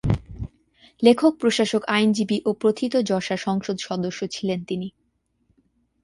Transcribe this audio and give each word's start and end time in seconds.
লেখক, 1.03 1.33
প্রশাসক, 1.39 1.81
আইনজীবী 1.87 2.37
ও 2.45 2.49
প্রথিতযশা 2.53 3.37
সংসদ 3.37 3.77
সদস্য 3.79 4.19
ছিলেন 4.27 4.59
তিনি। 4.63 4.87